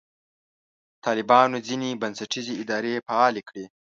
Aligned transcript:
طالبانو 1.05 1.57
ځینې 1.67 1.99
بنسټیزې 2.01 2.53
ادارې 2.61 3.03
فعاله 3.07 3.41
کړې. 3.49 3.65